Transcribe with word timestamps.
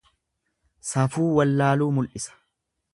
Safuu 0.93 1.27
wallaaluu 1.39 1.93
mul'isa. 1.99 2.39